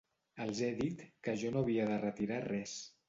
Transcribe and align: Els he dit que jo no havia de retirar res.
Els 0.45 0.61
he 0.67 0.69
dit 0.79 1.03
que 1.27 1.35
jo 1.43 1.51
no 1.57 1.63
havia 1.65 1.85
de 1.93 2.01
retirar 2.07 2.41
res. 2.51 2.75